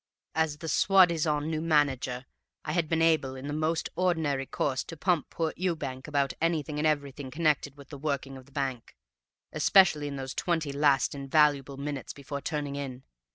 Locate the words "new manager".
1.45-2.25